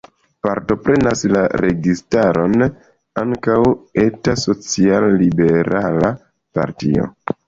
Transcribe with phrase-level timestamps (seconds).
[0.45, 2.63] Partoprenas la registaron
[3.23, 3.57] ankaŭ
[4.05, 6.11] eta social-liberala
[6.59, 7.07] partio.